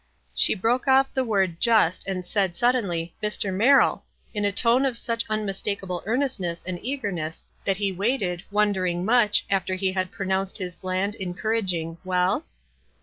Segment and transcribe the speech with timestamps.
[0.33, 3.53] She broke off at the word "just," and said, suddenly, "Mr.
[3.53, 9.45] Merrill," in a tone of such iHimistakable earnestness and eagerness, that he waited, wondering much,
[9.51, 12.45] alter he had pronounced his bland, encourag ing, "Well?"